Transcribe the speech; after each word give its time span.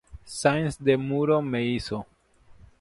Sáenz 0.39 0.79
de 0.79 0.97
Muro 0.97 1.43
me 1.43 1.63
hizo. 1.63 2.07